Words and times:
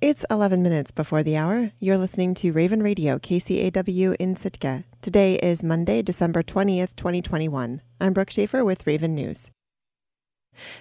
It's 0.00 0.24
11 0.30 0.62
minutes 0.62 0.92
before 0.92 1.24
the 1.24 1.36
hour. 1.36 1.72
You're 1.80 1.98
listening 1.98 2.34
to 2.34 2.52
Raven 2.52 2.82
Radio, 2.82 3.18
KCAW 3.18 4.14
in 4.20 4.36
Sitka. 4.36 4.84
Today 5.02 5.34
is 5.36 5.64
Monday, 5.64 6.02
December 6.02 6.42
20th, 6.44 6.94
2021. 6.94 7.80
I'm 8.00 8.12
Brooke 8.12 8.30
Schaefer 8.30 8.64
with 8.64 8.86
Raven 8.86 9.16
News. 9.16 9.50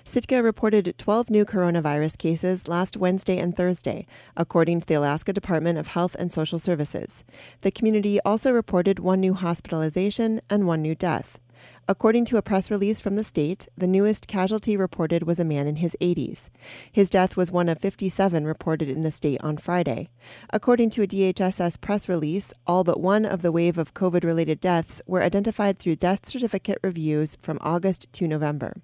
Sitka 0.04 0.43
reported 0.43 0.93
12 0.97 1.29
new 1.31 1.46
coronavirus 1.46 2.17
cases 2.17 2.67
last 2.67 2.96
Wednesday 2.96 3.39
and 3.39 3.55
Thursday, 3.55 4.05
according 4.35 4.81
to 4.81 4.88
the 4.88 4.96
Alaska 4.96 5.33
Department 5.33 5.79
of 5.79 5.87
Health 5.87 6.15
and 6.19 6.31
Social 6.31 6.60
Services. 6.60 7.24
The 7.62 7.71
community 7.71 8.19
also 8.21 8.51
reported 8.51 8.99
one 8.99 9.19
new 9.19 9.33
hospitalization 9.33 10.42
and 10.49 10.67
one 10.67 10.81
new 10.83 10.96
death. 10.96 11.39
According 11.90 12.26
to 12.26 12.38
a 12.38 12.42
press 12.42 12.69
release 12.69 12.99
from 12.99 13.15
the 13.15 13.24
state, 13.24 13.70
the 13.78 13.88
newest 13.88 14.28
casualty 14.28 14.76
reported 14.76 15.24
was 15.24 15.40
a 15.40 15.46
man 15.46 15.67
in 15.67 15.78
his 15.78 15.96
80s. 16.02 16.49
His 16.91 17.09
death 17.09 17.38
was 17.38 17.49
one 17.49 17.70
of 17.70 17.80
57 17.80 18.44
reported 18.44 18.90
in 18.90 19.03
the 19.03 19.12
state 19.12 19.40
on 19.41 19.55
Friday. 19.55 20.09
According 20.49 20.89
to 20.91 21.03
a 21.03 21.08
DHSS 21.08 21.80
press 21.80 22.09
release, 22.09 22.52
all 22.66 22.84
but 22.84 22.99
one 22.99 23.25
of 23.25 23.41
the 23.41 23.53
wave 23.53 23.77
of 23.77 23.94
COVID 23.94 24.25
related 24.25 24.59
deaths 24.59 25.02
were 25.08 25.21
identified 25.21 25.80
through 25.80 25.95
death 25.95 26.25
certificate 26.25 26.80
reviews 26.84 27.38
from 27.41 27.58
August 27.61 28.11
to 28.11 28.27
November. 28.27 28.81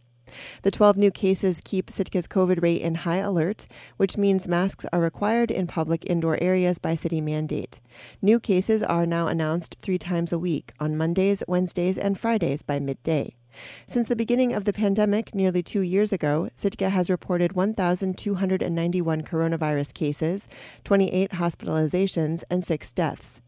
The 0.62 0.72
12 0.72 0.98
new 0.98 1.12
cases 1.12 1.62
keep 1.64 1.88
Sitka's 1.88 2.28
COVID 2.28 2.62
rate 2.62 2.82
in 2.82 2.96
high 2.96 3.18
alert, 3.18 3.68
which 3.98 4.18
means 4.18 4.48
masks 4.48 4.86
are 4.92 5.00
required 5.00 5.52
in 5.52 5.68
public 5.68 6.06
indoor 6.06 6.38
areas 6.42 6.80
by 6.80 6.96
city 6.96 7.22
mandate. 7.22 7.80
New 8.22 8.40
cases 8.40 8.84
are 8.84 9.06
now 9.06 9.28
announced 9.28 9.78
three 9.82 9.98
times 9.98 10.32
a 10.32 10.40
week 10.40 10.74
on 10.80 10.98
Mondays, 10.98 11.44
Wednesdays, 11.48 11.98
and 11.98 12.20
Fridays 12.20 12.62
by 12.62 12.80
midday. 12.80 13.36
Since 13.88 14.08
the 14.08 14.16
beginning 14.16 14.54
of 14.54 14.66
the 14.66 14.74
pandemic 14.74 15.36
nearly 15.36 15.62
two 15.62 15.82
years 15.82 16.12
ago, 16.12 16.50
Sitka 16.56 16.90
has 16.90 17.10
reported 17.10 17.54
1,291 17.54 19.22
coronavirus 19.22 19.94
cases, 19.94 20.48
28 20.84 21.32
hospitalizations, 21.32 22.44
and 22.50 22.64
six 22.64 22.92
deaths. 22.94 23.42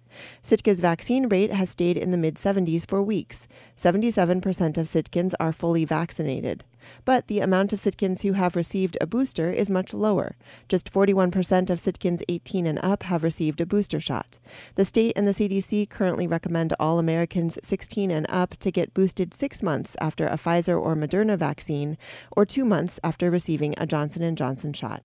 Sitka's 0.43 0.79
vaccine 0.79 1.27
rate 1.27 1.51
has 1.51 1.69
stayed 1.69 1.97
in 1.97 2.11
the 2.11 2.17
mid 2.17 2.35
70s 2.35 2.87
for 2.87 3.01
weeks. 3.01 3.47
77% 3.77 4.77
of 4.77 4.87
Sitkans 4.87 5.33
are 5.39 5.51
fully 5.51 5.85
vaccinated. 5.85 6.63
But 7.03 7.27
the 7.27 7.39
amount 7.39 7.73
of 7.73 7.79
Sitkans 7.79 8.21
who 8.21 8.33
have 8.33 8.55
received 8.55 8.97
a 9.01 9.07
booster 9.07 9.51
is 9.51 9.69
much 9.69 9.93
lower. 9.93 10.35
Just 10.69 10.91
41% 10.91 11.69
of 11.69 11.79
Sitkans 11.79 12.21
18 12.29 12.67
and 12.67 12.79
up 12.83 13.03
have 13.03 13.23
received 13.23 13.59
a 13.61 13.65
booster 13.65 13.99
shot. 13.99 14.39
The 14.75 14.85
state 14.85 15.13
and 15.15 15.25
the 15.25 15.31
CDC 15.31 15.89
currently 15.89 16.27
recommend 16.27 16.73
all 16.79 16.99
Americans 16.99 17.57
16 17.63 18.11
and 18.11 18.25
up 18.29 18.55
to 18.57 18.71
get 18.71 18.93
boosted 18.93 19.33
six 19.33 19.63
months 19.63 19.95
after 19.99 20.27
a 20.27 20.37
Pfizer 20.37 20.79
or 20.79 20.95
Moderna 20.95 21.37
vaccine, 21.37 21.97
or 22.31 22.45
two 22.45 22.65
months 22.65 22.99
after 23.03 23.31
receiving 23.31 23.73
a 23.77 23.85
Johnson 23.85 24.35
& 24.35 24.37
Johnson 24.37 24.73
shot. 24.73 25.03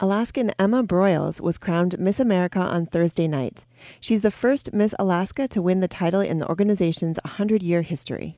Alaskan 0.00 0.52
Emma 0.58 0.82
Broyles 0.82 1.40
was 1.40 1.58
crowned 1.58 1.98
Miss 1.98 2.18
America 2.18 2.58
on 2.58 2.86
Thursday 2.86 3.28
night. 3.28 3.64
She's 4.00 4.20
the 4.20 4.30
first 4.30 4.72
Miss 4.72 4.94
Alaska 4.98 5.48
to 5.48 5.62
win 5.62 5.80
the 5.80 5.88
title 5.88 6.20
in 6.20 6.38
the 6.38 6.48
organization's 6.48 7.18
100 7.24 7.62
year 7.62 7.82
history. 7.82 8.36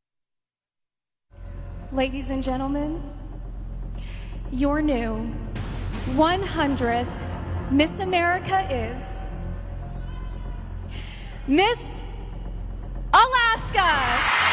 Ladies 1.92 2.31
and 2.31 2.42
gentlemen, 2.42 3.03
your 4.50 4.83
new 4.83 5.33
100th 6.16 7.70
Miss 7.70 8.00
America 8.00 8.66
is 8.70 9.25
Miss 11.47 12.03
Alaska. 13.12 14.44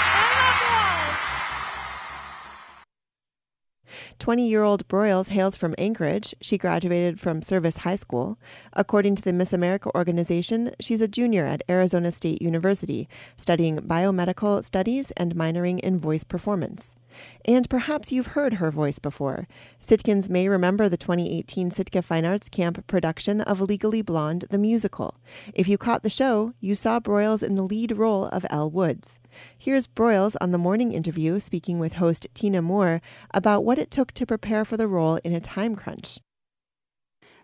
20 4.21 4.47
year 4.47 4.61
old 4.61 4.87
Broyles 4.87 5.29
hails 5.29 5.55
from 5.55 5.73
Anchorage. 5.79 6.35
She 6.41 6.55
graduated 6.55 7.19
from 7.19 7.41
Service 7.41 7.77
High 7.77 7.95
School. 7.95 8.37
According 8.73 9.15
to 9.15 9.23
the 9.23 9.33
Miss 9.33 9.51
America 9.51 9.89
organization, 9.95 10.75
she's 10.79 11.01
a 11.01 11.07
junior 11.07 11.47
at 11.47 11.63
Arizona 11.67 12.11
State 12.11 12.39
University, 12.39 13.09
studying 13.37 13.77
biomedical 13.77 14.63
studies 14.63 15.09
and 15.17 15.33
minoring 15.33 15.79
in 15.79 15.99
voice 15.99 16.23
performance. 16.23 16.95
And 17.45 17.69
perhaps 17.69 18.11
you've 18.11 18.27
heard 18.27 18.53
her 18.53 18.71
voice 18.71 18.99
before. 18.99 19.47
Sitkans 19.81 20.29
may 20.29 20.47
remember 20.47 20.89
the 20.89 20.97
2018 20.97 21.71
Sitka 21.71 22.01
Fine 22.01 22.25
Arts 22.25 22.49
Camp 22.49 22.85
production 22.87 23.41
of 23.41 23.61
Legally 23.61 24.01
Blonde, 24.01 24.45
the 24.49 24.57
musical. 24.57 25.15
If 25.53 25.67
you 25.67 25.77
caught 25.77 26.03
the 26.03 26.09
show, 26.09 26.53
you 26.59 26.75
saw 26.75 26.99
Broyles 26.99 27.43
in 27.43 27.55
the 27.55 27.63
lead 27.63 27.97
role 27.97 28.25
of 28.25 28.45
Elle 28.49 28.71
Woods. 28.71 29.19
Here's 29.57 29.87
Broyles 29.87 30.35
on 30.41 30.51
the 30.51 30.57
morning 30.57 30.91
interview 30.91 31.39
speaking 31.39 31.79
with 31.79 31.93
host 31.93 32.27
Tina 32.33 32.61
Moore 32.61 33.01
about 33.33 33.63
what 33.63 33.79
it 33.79 33.91
took 33.91 34.11
to 34.13 34.25
prepare 34.25 34.65
for 34.65 34.77
the 34.77 34.87
role 34.87 35.17
in 35.23 35.33
a 35.33 35.39
time 35.39 35.75
crunch. 35.75 36.19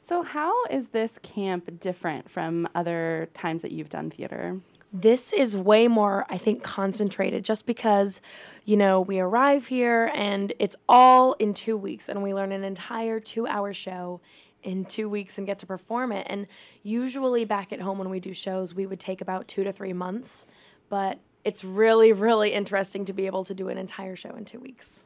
So, 0.02 0.24
how 0.24 0.66
is 0.68 0.90
this 0.90 1.20
camp 1.22 1.82
different 1.82 2.30
from 2.30 2.70
other 2.74 3.28
times 3.34 3.62
that 3.62 3.74
you've 3.74 3.90
done 3.90 4.10
theater? 4.10 4.62
This 4.94 5.34
is 5.34 5.56
way 5.56 5.88
more, 5.88 6.26
I 6.30 6.38
think, 6.38 6.64
concentrated 6.64 7.44
just 7.44 7.66
because, 7.66 8.22
you 8.64 8.78
know, 8.78 9.02
we 9.02 9.20
arrive 9.20 9.68
here 9.68 10.12
and 10.14 10.54
it's 10.60 10.76
all 10.88 11.34
in 11.34 11.54
two 11.54 11.76
weeks 11.76 12.08
and 12.08 12.24
we 12.24 12.34
learn 12.34 12.52
an 12.52 12.64
entire 12.64 13.20
two 13.20 13.46
hour 13.48 13.74
show 13.74 14.22
in 14.64 14.86
two 14.86 15.10
weeks 15.10 15.38
and 15.38 15.46
get 15.46 15.60
to 15.60 15.66
perform 15.66 16.12
it. 16.12 16.26
And 16.30 16.48
usually 16.84 17.46
back 17.46 17.72
at 17.74 17.82
home 17.82 17.98
when 17.98 18.10
we 18.10 18.20
do 18.20 18.34
shows, 18.34 18.74
we 18.74 18.86
would 18.86 19.00
take 19.00 19.22
about 19.22 19.48
two 19.48 19.64
to 19.64 19.72
three 19.72 19.94
months. 19.94 20.46
But 20.90 21.20
it's 21.44 21.64
really, 21.64 22.12
really 22.14 22.54
interesting 22.54 23.06
to 23.06 23.14
be 23.14 23.26
able 23.26 23.44
to 23.46 23.54
do 23.54 23.70
an 23.70 23.78
entire 23.78 24.16
show 24.16 24.36
in 24.36 24.46
two 24.46 24.60
weeks. 24.60 25.04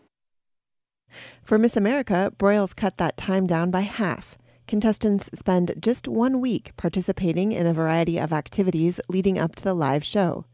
For 1.44 1.58
Miss 1.58 1.76
America, 1.76 2.32
Broyles 2.38 2.76
cut 2.76 2.98
that 2.98 3.18
time 3.18 3.46
down 3.46 3.70
by 3.72 3.82
half. 3.82 4.38
Contestants 4.72 5.30
spend 5.34 5.74
just 5.82 6.08
one 6.08 6.40
week 6.40 6.72
participating 6.78 7.52
in 7.52 7.68
a 7.68 7.74
variety 7.74 8.18
of 8.18 8.32
activities 8.32 9.02
leading 9.10 9.38
up 9.38 9.54
to 9.54 9.64
the 9.66 9.74
live 9.74 10.02
show. 10.02 10.46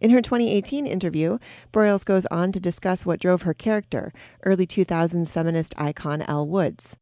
In 0.00 0.08
her 0.12 0.22
2018 0.22 0.86
interview, 0.86 1.36
Broyles 1.74 2.02
goes 2.02 2.24
on 2.30 2.52
to 2.52 2.58
discuss 2.58 3.04
what 3.04 3.20
drove 3.20 3.42
her 3.42 3.52
character, 3.52 4.14
early 4.44 4.66
2000s 4.66 5.30
feminist 5.30 5.74
icon 5.76 6.22
Elle 6.22 6.46
Woods. 6.46 6.96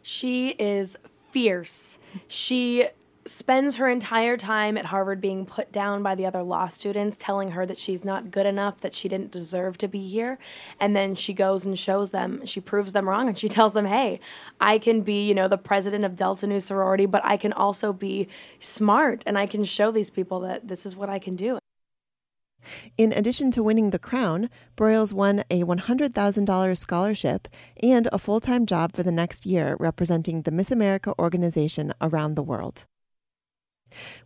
She 0.00 0.52
is 0.58 0.96
fierce. 1.32 1.98
She 2.28 2.88
spends 3.28 3.76
her 3.76 3.88
entire 3.88 4.36
time 4.36 4.76
at 4.76 4.86
Harvard 4.86 5.20
being 5.20 5.46
put 5.46 5.70
down 5.70 6.02
by 6.02 6.14
the 6.14 6.26
other 6.26 6.42
law 6.42 6.66
students, 6.68 7.16
telling 7.16 7.50
her 7.52 7.66
that 7.66 7.78
she's 7.78 8.04
not 8.04 8.30
good 8.30 8.46
enough, 8.46 8.80
that 8.80 8.94
she 8.94 9.08
didn't 9.08 9.30
deserve 9.30 9.78
to 9.78 9.88
be 9.88 10.06
here. 10.08 10.38
And 10.80 10.96
then 10.96 11.14
she 11.14 11.34
goes 11.34 11.66
and 11.66 11.78
shows 11.78 12.10
them, 12.10 12.44
she 12.46 12.60
proves 12.60 12.92
them 12.92 13.08
wrong, 13.08 13.28
and 13.28 13.38
she 13.38 13.48
tells 13.58 13.72
them, 13.72 13.86
hey, 13.86 14.20
I 14.60 14.78
can 14.78 15.02
be, 15.02 15.26
you 15.26 15.34
know, 15.34 15.48
the 15.48 15.58
president 15.58 16.04
of 16.04 16.16
Delta 16.16 16.46
Nu 16.46 16.60
Sorority, 16.60 17.06
but 17.06 17.24
I 17.24 17.36
can 17.36 17.52
also 17.52 17.92
be 17.92 18.28
smart 18.60 19.22
and 19.26 19.38
I 19.38 19.46
can 19.46 19.64
show 19.64 19.90
these 19.90 20.10
people 20.10 20.40
that 20.40 20.68
this 20.68 20.86
is 20.86 20.96
what 20.96 21.08
I 21.08 21.18
can 21.18 21.36
do. 21.36 21.58
In 22.96 23.12
addition 23.12 23.50
to 23.52 23.62
winning 23.62 23.90
the 23.90 23.98
crown, 23.98 24.50
Broyles 24.76 25.12
won 25.12 25.44
a 25.50 25.62
$100,000 25.62 26.78
scholarship 26.78 27.48
and 27.82 28.08
a 28.12 28.18
full 28.18 28.40
time 28.40 28.66
job 28.66 28.94
for 28.94 29.02
the 29.02 29.12
next 29.12 29.46
year 29.46 29.76
representing 29.78 30.42
the 30.42 30.50
Miss 30.50 30.70
America 30.70 31.14
organization 31.18 31.94
around 32.00 32.34
the 32.34 32.42
world. 32.42 32.84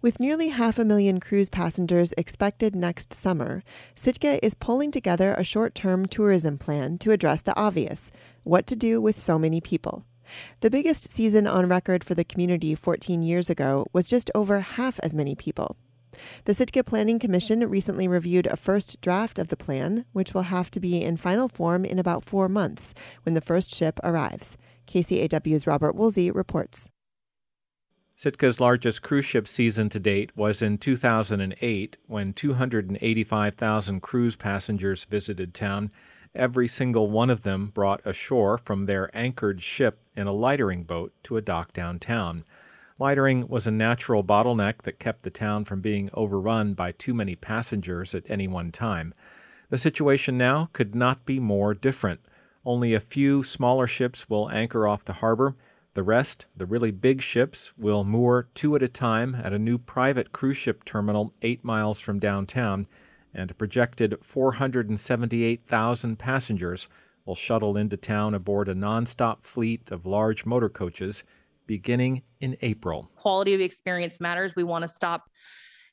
With 0.01 0.21
nearly 0.21 0.49
half 0.49 0.79
a 0.79 0.85
million 0.85 1.21
cruise 1.21 1.49
passengers 1.49 2.13
expected 2.17 2.75
next 2.75 3.13
summer, 3.13 3.63
Sitka 3.95 4.45
is 4.45 4.55
pulling 4.55 4.91
together 4.91 5.35
a 5.35 5.45
short 5.45 5.75
term 5.75 6.07
tourism 6.07 6.59
plan 6.59 6.99
to 6.99 7.13
address 7.13 7.41
the 7.41 7.57
obvious 7.57 8.11
what 8.43 8.67
to 8.67 8.77
do 8.77 9.01
with 9.01 9.21
so 9.21 9.39
many 9.39 9.61
people. 9.61 10.05
The 10.61 10.71
biggest 10.71 11.13
season 11.13 11.47
on 11.47 11.69
record 11.69 12.05
for 12.05 12.15
the 12.15 12.25
community 12.25 12.75
14 12.75 13.23
years 13.23 13.51
ago 13.51 13.87
was 13.93 14.09
just 14.09 14.31
over 14.35 14.61
half 14.61 14.99
as 15.03 15.15
many 15.15 15.35
people. 15.35 15.77
The 16.45 16.55
Sitka 16.55 16.85
Planning 16.85 17.19
Commission 17.19 17.69
recently 17.69 18.07
reviewed 18.07 18.47
a 18.47 18.57
first 18.57 19.01
draft 19.01 19.39
of 19.39 19.49
the 19.49 19.57
plan, 19.57 20.05
which 20.13 20.35
will 20.35 20.43
have 20.43 20.71
to 20.73 20.81
be 20.81 21.03
in 21.03 21.17
final 21.17 21.49
form 21.49 21.85
in 21.85 21.99
about 21.99 22.25
four 22.25 22.49
months 22.49 22.93
when 23.23 23.35
the 23.35 23.41
first 23.41 23.75
ship 23.75 23.99
arrives. 24.05 24.57
KCAW's 24.87 25.67
Robert 25.67 25.95
Woolsey 25.95 26.31
reports. 26.31 26.91
Sitka's 28.23 28.61
largest 28.61 29.03
cruise 29.03 29.25
ship 29.25 29.49
season 29.49 29.89
to 29.89 29.99
date 29.99 30.31
was 30.37 30.63
in 30.63 30.79
2008 30.79 31.97
when 32.07 32.33
285,000 32.33 34.01
cruise 34.01 34.37
passengers 34.37 35.05
visited 35.07 35.53
town. 35.53 35.91
Every 36.33 36.69
single 36.69 37.11
one 37.11 37.31
of 37.31 37.43
them 37.43 37.73
brought 37.75 38.01
ashore 38.05 38.59
from 38.59 38.87
their 38.87 39.11
anchored 39.13 39.61
ship 39.61 39.99
in 40.15 40.29
a 40.29 40.33
lightering 40.33 40.85
boat 40.85 41.13
to 41.25 41.37
a 41.37 41.43
dock 41.43 41.73
downtown. 41.73 42.45
Lightering 42.97 43.49
was 43.49 43.67
a 43.67 43.73
natural 43.73 44.23
bottleneck 44.23 44.83
that 44.83 45.01
kept 45.01 45.25
the 45.25 45.31
town 45.31 45.65
from 45.65 45.81
being 45.81 46.09
overrun 46.15 46.75
by 46.75 46.93
too 46.93 47.15
many 47.15 47.35
passengers 47.35 48.15
at 48.15 48.23
any 48.31 48.47
one 48.47 48.71
time. 48.71 49.15
The 49.69 49.79
situation 49.79 50.39
now 50.39 50.69
could 50.73 50.95
not 50.95 51.27
be 51.27 51.41
more 51.41 51.75
different. 51.75 52.21
Only 52.65 52.95
a 52.95 53.01
few 53.01 53.43
smaller 53.43 53.89
ships 53.89 54.31
will 54.31 54.49
anchor 54.51 54.87
off 54.87 55.05
the 55.05 55.15
harbor 55.15 55.57
the 55.95 56.03
rest, 56.03 56.47
the 56.57 56.67
really 56.67 56.91
big 56.91 57.21
ships, 57.21 57.73
will 57.77 58.05
moor 58.05 58.49
two 58.55 58.75
at 58.77 58.83
a 58.83 58.89
time 58.89 59.35
at 59.35 59.53
a 59.53 59.59
new 59.59 59.79
private 59.79 60.33
cruise 60.33 60.57
ship 60.57 60.85
terminal 60.85 61.35
eight 61.43 61.63
miles 61.65 62.01
from 62.01 62.19
downtown, 62.19 62.87
and 63.35 63.51
a 63.51 63.55
projected 63.55 64.17
478,000 64.23 66.19
passengers 66.19 66.89
will 67.25 67.35
shuttle 67.35 67.77
into 67.77 67.97
town 67.97 68.35
aboard 68.35 68.69
a 68.69 68.75
nonstop 68.75 69.43
fleet 69.43 69.91
of 69.91 70.07
large 70.07 70.45
motor 70.47 70.69
coaches 70.69 71.25
beginning 71.67 72.23
in 72.41 72.57
April. 72.63 73.11
Quality 73.17 73.55
of 73.55 73.61
experience 73.61 74.21
matters. 74.21 74.53
We 74.57 74.65
want 74.65 74.83
to 74.83 74.89
stop 74.89 75.25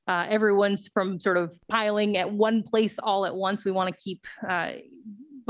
uh, 0.08 0.26
everyone's 0.28 0.88
from 0.88 1.20
sort 1.20 1.38
of 1.38 1.52
piling 1.68 2.18
at 2.18 2.32
one 2.32 2.64
place 2.64 2.98
all 2.98 3.26
at 3.26 3.36
once. 3.36 3.64
We 3.64 3.72
want 3.72 3.96
to 3.96 4.04
keep 4.04 4.26
uh, 4.48 4.72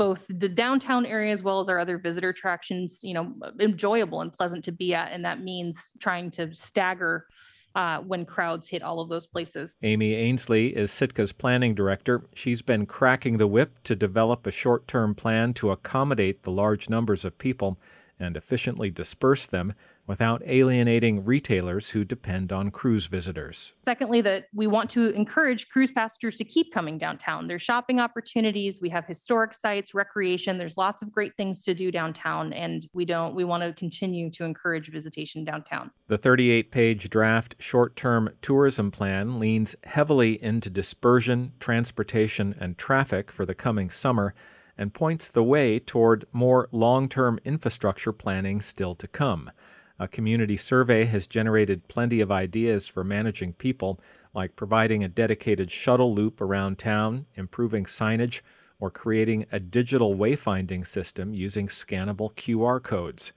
both 0.00 0.24
the 0.30 0.48
downtown 0.48 1.04
area 1.04 1.30
as 1.30 1.42
well 1.42 1.60
as 1.60 1.68
our 1.68 1.78
other 1.78 1.98
visitor 1.98 2.30
attractions, 2.30 3.00
you 3.02 3.12
know, 3.12 3.34
enjoyable 3.60 4.22
and 4.22 4.32
pleasant 4.32 4.64
to 4.64 4.72
be 4.72 4.94
at. 4.94 5.12
And 5.12 5.22
that 5.26 5.42
means 5.42 5.92
trying 5.98 6.30
to 6.30 6.56
stagger 6.56 7.26
uh, 7.74 7.98
when 7.98 8.24
crowds 8.24 8.66
hit 8.66 8.82
all 8.82 9.00
of 9.00 9.10
those 9.10 9.26
places. 9.26 9.76
Amy 9.82 10.14
Ainslie 10.14 10.74
is 10.74 10.90
Sitka's 10.90 11.32
planning 11.34 11.74
director. 11.74 12.24
She's 12.34 12.62
been 12.62 12.86
cracking 12.86 13.36
the 13.36 13.46
whip 13.46 13.72
to 13.84 13.94
develop 13.94 14.46
a 14.46 14.50
short 14.50 14.88
term 14.88 15.14
plan 15.14 15.52
to 15.54 15.70
accommodate 15.70 16.44
the 16.44 16.50
large 16.50 16.88
numbers 16.88 17.22
of 17.26 17.36
people 17.36 17.78
and 18.18 18.38
efficiently 18.38 18.88
disperse 18.90 19.44
them 19.44 19.74
without 20.10 20.42
alienating 20.44 21.24
retailers 21.24 21.88
who 21.88 22.04
depend 22.04 22.50
on 22.52 22.68
cruise 22.68 23.06
visitors. 23.06 23.74
Secondly, 23.84 24.20
that 24.20 24.46
we 24.52 24.66
want 24.66 24.90
to 24.90 25.10
encourage 25.10 25.68
cruise 25.68 25.92
passengers 25.92 26.34
to 26.34 26.42
keep 26.42 26.74
coming 26.74 26.98
downtown. 26.98 27.46
There's 27.46 27.62
shopping 27.62 28.00
opportunities, 28.00 28.80
we 28.80 28.88
have 28.88 29.06
historic 29.06 29.54
sites, 29.54 29.94
recreation, 29.94 30.58
there's 30.58 30.76
lots 30.76 31.00
of 31.00 31.12
great 31.12 31.36
things 31.36 31.62
to 31.62 31.74
do 31.74 31.92
downtown 31.92 32.52
and 32.52 32.88
we 32.92 33.04
don't 33.04 33.36
we 33.36 33.44
want 33.44 33.62
to 33.62 33.72
continue 33.74 34.32
to 34.32 34.42
encourage 34.42 34.90
visitation 34.90 35.44
downtown. 35.44 35.92
The 36.08 36.18
38-page 36.18 37.08
draft 37.08 37.54
short-term 37.60 38.30
tourism 38.42 38.90
plan 38.90 39.38
leans 39.38 39.76
heavily 39.84 40.42
into 40.42 40.70
dispersion, 40.70 41.52
transportation, 41.60 42.56
and 42.58 42.76
traffic 42.76 43.30
for 43.30 43.46
the 43.46 43.54
coming 43.54 43.90
summer 43.90 44.34
and 44.76 44.92
points 44.92 45.28
the 45.28 45.44
way 45.44 45.78
toward 45.78 46.24
more 46.32 46.68
long 46.72 47.08
term 47.08 47.38
infrastructure 47.44 48.12
planning 48.12 48.60
still 48.60 48.96
to 48.96 49.06
come. 49.06 49.52
A 50.00 50.08
community 50.08 50.56
survey 50.56 51.04
has 51.04 51.26
generated 51.26 51.86
plenty 51.88 52.22
of 52.22 52.32
ideas 52.32 52.88
for 52.88 53.04
managing 53.04 53.52
people, 53.52 54.00
like 54.32 54.56
providing 54.56 55.04
a 55.04 55.08
dedicated 55.08 55.70
shuttle 55.70 56.14
loop 56.14 56.40
around 56.40 56.78
town, 56.78 57.26
improving 57.34 57.84
signage, 57.84 58.40
or 58.78 58.90
creating 58.90 59.44
a 59.52 59.60
digital 59.60 60.16
wayfinding 60.16 60.86
system 60.86 61.34
using 61.34 61.66
scannable 61.66 62.32
QR 62.32 62.82
codes. 62.82 63.32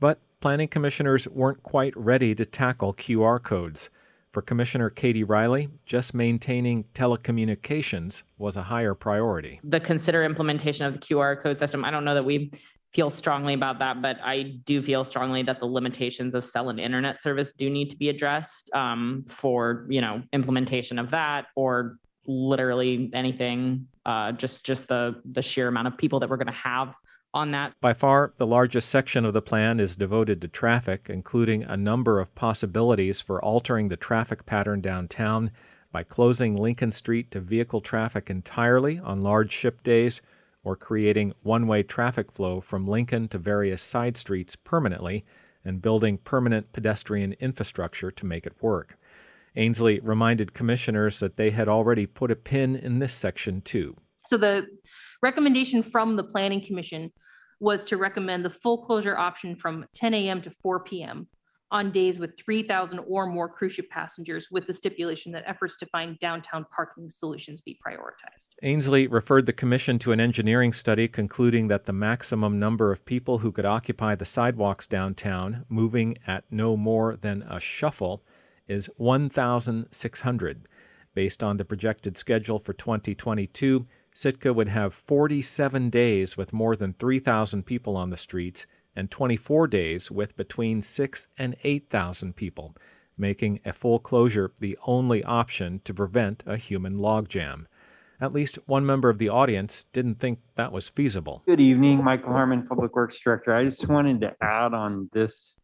But 0.00 0.18
planning 0.40 0.66
commissioners 0.66 1.28
weren't 1.28 1.62
quite 1.62 1.96
ready 1.96 2.34
to 2.34 2.44
tackle 2.44 2.92
QR 2.92 3.40
codes. 3.40 3.88
For 4.32 4.42
Commissioner 4.42 4.90
Katie 4.90 5.22
Riley, 5.22 5.68
just 5.86 6.12
maintaining 6.12 6.84
telecommunications 6.92 8.24
was 8.36 8.56
a 8.56 8.62
higher 8.62 8.94
priority. 8.94 9.60
The 9.62 9.78
consider 9.78 10.24
implementation 10.24 10.86
of 10.86 10.94
the 10.94 10.98
QR 10.98 11.40
code 11.40 11.58
system, 11.58 11.84
I 11.84 11.92
don't 11.92 12.04
know 12.04 12.14
that 12.14 12.24
we 12.24 12.50
feel 12.92 13.10
strongly 13.10 13.54
about 13.54 13.78
that, 13.78 14.00
but 14.00 14.18
I 14.22 14.58
do 14.64 14.82
feel 14.82 15.04
strongly 15.04 15.42
that 15.44 15.60
the 15.60 15.66
limitations 15.66 16.34
of 16.34 16.44
cell 16.44 16.70
and 16.70 16.80
internet 16.80 17.20
service 17.20 17.52
do 17.52 17.70
need 17.70 17.88
to 17.90 17.96
be 17.96 18.08
addressed 18.08 18.70
um, 18.74 19.24
for 19.28 19.86
you 19.88 20.00
know 20.00 20.22
implementation 20.32 20.98
of 20.98 21.10
that 21.10 21.46
or 21.54 21.98
literally 22.26 23.10
anything. 23.12 23.86
Uh, 24.06 24.32
just 24.32 24.66
just 24.66 24.88
the 24.88 25.20
the 25.32 25.42
sheer 25.42 25.68
amount 25.68 25.86
of 25.86 25.96
people 25.96 26.18
that 26.20 26.28
we're 26.28 26.36
going 26.36 26.46
to 26.46 26.52
have 26.52 26.94
on 27.32 27.52
that. 27.52 27.74
By 27.80 27.92
far, 27.92 28.32
the 28.38 28.46
largest 28.46 28.88
section 28.88 29.24
of 29.24 29.34
the 29.34 29.42
plan 29.42 29.78
is 29.78 29.94
devoted 29.94 30.40
to 30.40 30.48
traffic, 30.48 31.06
including 31.08 31.62
a 31.62 31.76
number 31.76 32.18
of 32.18 32.34
possibilities 32.34 33.20
for 33.20 33.44
altering 33.44 33.88
the 33.88 33.96
traffic 33.96 34.46
pattern 34.46 34.80
downtown 34.80 35.52
by 35.92 36.02
closing 36.02 36.56
Lincoln 36.56 36.90
Street 36.90 37.30
to 37.30 37.40
vehicle 37.40 37.80
traffic 37.80 38.30
entirely 38.30 38.98
on 38.98 39.22
large 39.22 39.52
ship 39.52 39.82
days 39.84 40.20
or 40.62 40.76
creating 40.76 41.32
one 41.42 41.66
way 41.66 41.82
traffic 41.82 42.32
flow 42.32 42.60
from 42.60 42.86
Lincoln 42.86 43.28
to 43.28 43.38
various 43.38 43.82
side 43.82 44.16
streets 44.16 44.56
permanently 44.56 45.24
and 45.64 45.82
building 45.82 46.18
permanent 46.18 46.72
pedestrian 46.72 47.34
infrastructure 47.34 48.10
to 48.10 48.26
make 48.26 48.46
it 48.46 48.54
work. 48.60 48.98
Ainslie 49.56 50.00
reminded 50.00 50.54
commissioners 50.54 51.18
that 51.20 51.36
they 51.36 51.50
had 51.50 51.68
already 51.68 52.06
put 52.06 52.30
a 52.30 52.36
pin 52.36 52.76
in 52.76 52.98
this 52.98 53.12
section 53.12 53.60
too. 53.62 53.96
So 54.26 54.36
the 54.36 54.66
recommendation 55.22 55.82
from 55.82 56.16
the 56.16 56.24
Planning 56.24 56.64
Commission 56.64 57.10
was 57.58 57.84
to 57.86 57.96
recommend 57.96 58.44
the 58.44 58.50
full 58.50 58.84
closure 58.84 59.18
option 59.18 59.56
from 59.56 59.84
10 59.94 60.14
a.m. 60.14 60.40
to 60.42 60.50
4 60.62 60.80
p.m 60.84 61.26
on 61.70 61.92
days 61.92 62.18
with 62.18 62.36
3,000 62.36 62.98
or 63.00 63.26
more 63.26 63.48
cruise 63.48 63.74
ship 63.74 63.88
passengers 63.90 64.48
with 64.50 64.66
the 64.66 64.72
stipulation 64.72 65.30
that 65.32 65.44
efforts 65.46 65.76
to 65.76 65.86
find 65.86 66.18
downtown 66.18 66.66
parking 66.74 67.08
solutions 67.08 67.60
be 67.60 67.78
prioritized. 67.86 68.48
Ainslie 68.62 69.06
referred 69.06 69.46
the 69.46 69.52
commission 69.52 69.98
to 70.00 70.12
an 70.12 70.20
engineering 70.20 70.72
study 70.72 71.06
concluding 71.06 71.68
that 71.68 71.84
the 71.84 71.92
maximum 71.92 72.58
number 72.58 72.90
of 72.90 73.04
people 73.04 73.38
who 73.38 73.52
could 73.52 73.64
occupy 73.64 74.14
the 74.14 74.24
sidewalks 74.24 74.86
downtown, 74.86 75.64
moving 75.68 76.18
at 76.26 76.44
no 76.50 76.76
more 76.76 77.16
than 77.16 77.42
a 77.42 77.60
shuffle, 77.60 78.22
is 78.66 78.86
1,600. 78.96 80.68
Based 81.14 81.42
on 81.42 81.56
the 81.56 81.64
projected 81.64 82.16
schedule 82.16 82.58
for 82.58 82.72
2022, 82.72 83.86
Sitka 84.14 84.52
would 84.52 84.68
have 84.68 84.94
47 84.94 85.90
days 85.90 86.36
with 86.36 86.52
more 86.52 86.76
than 86.76 86.94
3,000 86.94 87.64
people 87.64 87.96
on 87.96 88.10
the 88.10 88.16
streets 88.16 88.66
and 88.94 89.10
24 89.10 89.68
days 89.68 90.10
with 90.10 90.36
between 90.36 90.82
6 90.82 91.28
and 91.38 91.56
8,000 91.62 92.34
people, 92.36 92.74
making 93.16 93.60
a 93.64 93.72
full 93.72 93.98
closure 93.98 94.52
the 94.58 94.78
only 94.86 95.22
option 95.24 95.80
to 95.84 95.94
prevent 95.94 96.42
a 96.46 96.56
human 96.56 96.96
logjam. 96.96 97.66
At 98.20 98.32
least 98.32 98.58
one 98.66 98.84
member 98.84 99.08
of 99.08 99.18
the 99.18 99.30
audience 99.30 99.86
didn't 99.92 100.16
think 100.16 100.40
that 100.56 100.72
was 100.72 100.88
feasible. 100.88 101.42
Good 101.46 101.60
evening, 101.60 102.04
Michael 102.04 102.32
Harmon, 102.32 102.66
Public 102.66 102.94
Works 102.94 103.18
Director. 103.20 103.54
I 103.54 103.64
just 103.64 103.88
wanted 103.88 104.20
to 104.20 104.34
add 104.42 104.74
on 104.74 105.08
this 105.12 105.54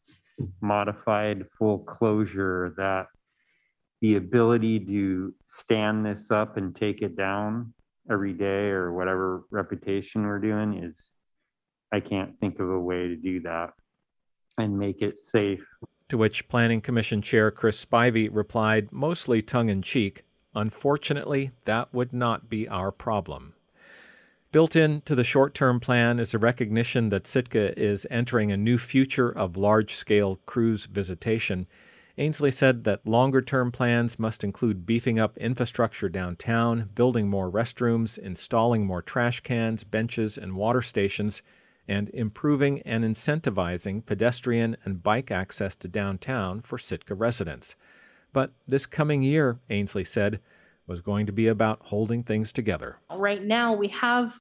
modified 0.60 1.44
full 1.58 1.80
closure 1.80 2.74
that 2.76 3.06
the 4.00 4.16
ability 4.16 4.80
to 4.80 5.34
stand 5.48 6.04
this 6.04 6.30
up 6.30 6.56
and 6.56 6.74
take 6.74 7.02
it 7.02 7.16
down 7.16 7.72
every 8.10 8.32
day 8.32 8.68
or 8.68 8.92
whatever 8.92 9.44
reputation 9.50 10.26
we're 10.26 10.38
doing 10.38 10.82
is 10.84 11.10
I 11.96 12.00
can't 12.00 12.38
think 12.40 12.60
of 12.60 12.68
a 12.68 12.78
way 12.78 13.08
to 13.08 13.16
do 13.16 13.40
that 13.40 13.70
and 14.58 14.78
make 14.78 15.00
it 15.00 15.16
safe. 15.16 15.64
To 16.10 16.18
which 16.18 16.46
Planning 16.46 16.82
Commission 16.82 17.22
Chair 17.22 17.50
Chris 17.50 17.82
Spivey 17.82 18.28
replied, 18.30 18.92
mostly 18.92 19.40
tongue 19.40 19.70
in 19.70 19.80
cheek, 19.80 20.22
Unfortunately, 20.54 21.52
that 21.66 21.92
would 21.92 22.14
not 22.14 22.48
be 22.48 22.66
our 22.66 22.90
problem. 22.90 23.52
Built 24.52 24.76
into 24.76 25.14
the 25.14 25.24
short 25.24 25.54
term 25.54 25.80
plan 25.80 26.18
is 26.18 26.32
a 26.32 26.38
recognition 26.38 27.10
that 27.10 27.26
Sitka 27.26 27.78
is 27.78 28.06
entering 28.10 28.50
a 28.50 28.56
new 28.56 28.78
future 28.78 29.30
of 29.30 29.56
large 29.58 29.94
scale 29.94 30.38
cruise 30.46 30.86
visitation. 30.86 31.66
Ainslie 32.16 32.50
said 32.50 32.84
that 32.84 33.06
longer 33.06 33.42
term 33.42 33.70
plans 33.70 34.18
must 34.18 34.44
include 34.44 34.86
beefing 34.86 35.18
up 35.18 35.36
infrastructure 35.36 36.08
downtown, 36.08 36.88
building 36.94 37.28
more 37.28 37.50
restrooms, 37.50 38.16
installing 38.16 38.86
more 38.86 39.02
trash 39.02 39.40
cans, 39.40 39.84
benches, 39.84 40.38
and 40.38 40.56
water 40.56 40.80
stations, 40.80 41.42
and 41.88 42.10
improving 42.10 42.80
and 42.82 43.04
incentivizing 43.04 44.04
pedestrian 44.04 44.76
and 44.84 45.02
bike 45.02 45.30
access 45.30 45.74
to 45.76 45.88
downtown 45.88 46.60
for 46.62 46.78
Sitka 46.78 47.14
residents. 47.14 47.76
But 48.32 48.52
this 48.66 48.86
coming 48.86 49.22
year, 49.22 49.58
Ainslie 49.70 50.04
said, 50.04 50.40
was 50.86 51.00
going 51.00 51.26
to 51.26 51.32
be 51.32 51.48
about 51.48 51.80
holding 51.82 52.22
things 52.22 52.52
together. 52.52 52.98
Right 53.10 53.42
now, 53.42 53.72
we 53.72 53.88
have 53.88 54.38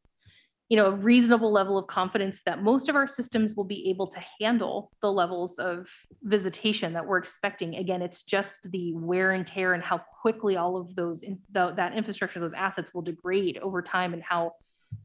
you 0.70 0.78
know 0.78 0.88
a 0.88 0.92
reasonable 0.92 1.52
level 1.52 1.78
of 1.78 1.86
confidence 1.88 2.42
that 2.46 2.64
most 2.64 2.90
of 2.90 2.96
our 2.96 3.08
systems 3.08 3.54
will 3.56 3.66
be 3.66 3.88
able 3.90 4.08
to 4.08 4.20
handle 4.40 4.92
the 5.02 5.12
levels 5.12 5.60
of 5.60 5.88
visitation 6.24 6.92
that 6.94 7.06
we're 7.06 7.18
expecting 7.18 7.76
again 7.76 8.02
it's 8.02 8.24
just 8.24 8.60
the 8.72 8.94
wear 8.96 9.32
and 9.32 9.46
tear 9.46 9.74
and 9.74 9.84
how 9.84 10.00
quickly 10.22 10.58
all 10.58 10.76
of 10.76 10.96
those 10.96 11.22
in, 11.22 11.38
the, 11.52 11.72
that 11.76 11.94
infrastructure 11.94 12.40
those 12.40 12.54
assets 12.54 12.94
will 12.94 13.04
degrade 13.04 13.60
over 13.60 13.82
time 13.82 14.14
and 14.14 14.24
how 14.24 14.52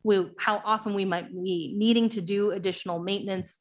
we, 0.02 0.30
how 0.38 0.62
often 0.64 0.94
we 0.94 1.04
might 1.04 1.32
be 1.32 1.74
needing 1.76 2.08
to 2.10 2.20
do 2.20 2.52
additional 2.52 2.98
maintenance, 2.98 3.60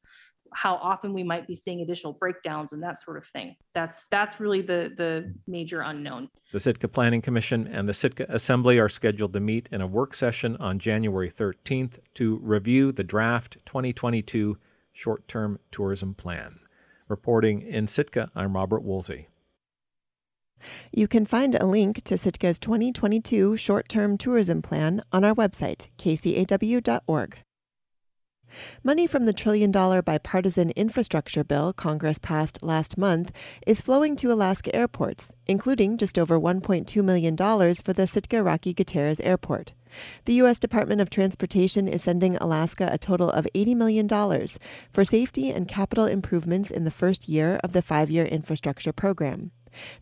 how 0.52 0.74
often 0.76 1.12
we 1.12 1.22
might 1.22 1.46
be 1.46 1.54
seeing 1.54 1.80
additional 1.80 2.12
breakdowns 2.12 2.72
and 2.72 2.82
that 2.82 3.00
sort 3.00 3.16
of 3.16 3.26
thing. 3.26 3.54
That's 3.74 4.06
that's 4.10 4.40
really 4.40 4.62
the 4.62 4.92
the 4.96 5.32
major 5.46 5.80
unknown. 5.80 6.28
The 6.52 6.60
Sitka 6.60 6.88
Planning 6.88 7.22
Commission 7.22 7.68
and 7.68 7.88
the 7.88 7.94
Sitka 7.94 8.26
Assembly 8.28 8.78
are 8.78 8.88
scheduled 8.88 9.32
to 9.34 9.40
meet 9.40 9.68
in 9.70 9.80
a 9.80 9.86
work 9.86 10.14
session 10.14 10.56
on 10.56 10.78
January 10.78 11.30
13th 11.30 11.98
to 12.14 12.38
review 12.42 12.92
the 12.92 13.04
draft 13.04 13.58
2022 13.66 14.56
short-term 14.92 15.58
tourism 15.70 16.14
plan. 16.14 16.58
Reporting 17.08 17.62
in 17.62 17.86
Sitka, 17.86 18.30
I'm 18.34 18.54
Robert 18.54 18.82
Woolsey. 18.82 19.28
You 20.92 21.08
can 21.08 21.26
find 21.26 21.54
a 21.54 21.66
link 21.66 22.04
to 22.04 22.14
Sitka's 22.14 22.58
2022 22.58 23.56
short 23.56 23.88
term 23.88 24.18
tourism 24.18 24.62
plan 24.62 25.02
on 25.12 25.24
our 25.24 25.34
website, 25.34 25.88
kcaw.org. 25.98 27.38
Money 28.82 29.06
from 29.06 29.26
the 29.26 29.32
trillion 29.32 29.70
dollar 29.70 30.02
bipartisan 30.02 30.70
infrastructure 30.70 31.44
bill 31.44 31.72
Congress 31.72 32.18
passed 32.18 32.62
last 32.62 32.98
month 32.98 33.32
is 33.66 33.80
flowing 33.80 34.16
to 34.16 34.32
Alaska 34.32 34.74
airports, 34.74 35.32
including 35.46 35.96
just 35.96 36.18
over 36.18 36.38
$1.2 36.38 37.04
million 37.04 37.36
for 37.36 37.92
the 37.92 38.06
Sitka 38.06 38.42
Rocky 38.42 38.72
Gutierrez 38.72 39.20
Airport. 39.20 39.72
The 40.24 40.34
U.S. 40.34 40.58
Department 40.58 41.00
of 41.00 41.10
Transportation 41.10 41.88
is 41.88 42.02
sending 42.02 42.36
Alaska 42.36 42.88
a 42.92 42.98
total 42.98 43.30
of 43.30 43.48
$80 43.54 43.76
million 43.76 44.08
for 44.92 45.04
safety 45.04 45.50
and 45.50 45.68
capital 45.68 46.06
improvements 46.06 46.70
in 46.70 46.84
the 46.84 46.90
first 46.90 47.28
year 47.28 47.60
of 47.64 47.72
the 47.72 47.82
five 47.82 48.10
year 48.10 48.24
infrastructure 48.24 48.92
program. 48.92 49.50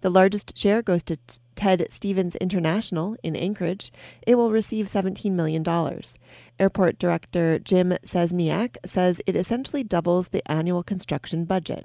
The 0.00 0.10
largest 0.10 0.56
share 0.56 0.82
goes 0.82 1.02
to 1.04 1.16
Ted 1.54 1.86
Stevens 1.90 2.36
International 2.36 3.16
in 3.22 3.36
Anchorage. 3.36 3.90
It 4.26 4.36
will 4.36 4.50
receive 4.50 4.86
$17 4.86 5.32
million. 5.32 5.64
Airport 6.58 6.98
Director 6.98 7.58
Jim 7.58 7.90
Szczesniak 8.04 8.76
says 8.84 9.20
it 9.26 9.36
essentially 9.36 9.84
doubles 9.84 10.28
the 10.28 10.42
annual 10.50 10.82
construction 10.82 11.44
budget. 11.44 11.84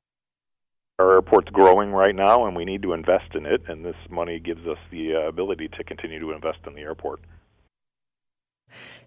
Our 1.00 1.13
airport's 1.13 1.50
growing 1.50 1.92
right 1.92 2.16
now, 2.16 2.46
and 2.46 2.56
we 2.56 2.66
need 2.66 2.84
to 2.84 2.94
invest 2.94 3.34
in 3.34 3.48
it, 3.48 3.63
and 3.68 3.84
this 3.84 3.96
money 4.12 4.40
gives 4.40 4.66
us 4.68 4.78
the 4.92 5.16
uh, 5.16 5.28
ability 5.28 5.70
to 5.70 5.84
continue 5.84 6.20
to 6.20 6.32
invest 6.32 6.60
in 6.68 6.75
the 6.75 6.82
airport. 6.82 7.20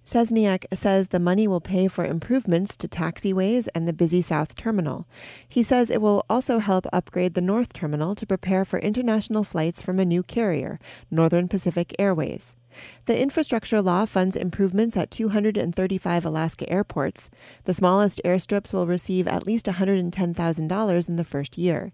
Szczesniak 0.06 0.66
says 0.72 1.08
the 1.08 1.18
money 1.18 1.48
will 1.48 1.60
pay 1.60 1.88
for 1.88 2.04
improvements 2.04 2.76
to 2.76 2.86
taxiways 2.86 3.66
and 3.74 3.88
the 3.88 3.92
busy 3.92 4.22
South 4.22 4.54
Terminal. 4.54 5.04
He 5.48 5.64
says 5.64 5.90
it 5.90 6.00
will 6.00 6.24
also 6.30 6.60
help 6.60 6.86
upgrade 6.92 7.34
the 7.34 7.40
North 7.40 7.72
Terminal 7.72 8.14
to 8.14 8.24
prepare 8.24 8.64
for 8.64 8.78
international 8.78 9.42
flights 9.42 9.82
from 9.82 9.98
a 9.98 10.04
new 10.04 10.22
carrier, 10.22 10.78
Northern 11.10 11.48
Pacific 11.48 11.92
Airways. 11.98 12.54
The 13.06 13.20
infrastructure 13.20 13.80
law 13.80 14.04
funds 14.04 14.36
improvements 14.36 14.96
at 14.96 15.10
235 15.10 16.24
Alaska 16.24 16.68
airports. 16.68 17.30
The 17.64 17.74
smallest 17.74 18.20
airstrips 18.24 18.72
will 18.72 18.86
receive 18.86 19.28
at 19.28 19.46
least 19.46 19.66
$110,000 19.66 21.08
in 21.08 21.16
the 21.16 21.24
first 21.24 21.58
year. 21.58 21.92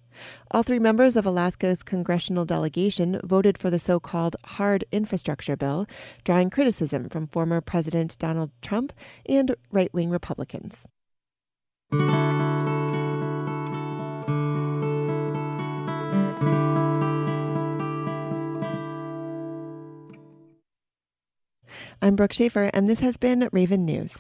All 0.51 0.63
three 0.63 0.79
members 0.79 1.17
of 1.17 1.27
Alaska's 1.27 1.83
congressional 1.83 2.45
delegation 2.45 3.21
voted 3.25 3.57
for 3.59 3.71
the 3.71 3.79
so 3.79 4.01
called 4.01 4.37
hard 4.45 4.85
infrastructure 4.93 5.57
bill, 5.57 5.87
drawing 6.25 6.51
criticism 6.51 7.09
from 7.09 7.27
former 7.27 7.61
President 8.03 8.19
Donald 8.19 8.51
Trump 8.63 8.93
and 9.27 9.55
right 9.71 9.93
wing 9.95 10.11
Republicans. 10.11 10.87
I'm 22.05 22.17
Brooke 22.17 22.33
Schaefer, 22.33 22.71
and 22.75 22.89
this 22.89 22.99
has 23.01 23.17
been 23.17 23.49
Raven 23.53 23.85
News. 23.85 24.19